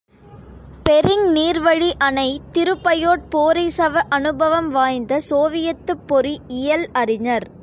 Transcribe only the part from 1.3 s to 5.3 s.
நீர்வழி அணை திரு பயோட் போரிசவ் அனுபவம் வாய்ந்த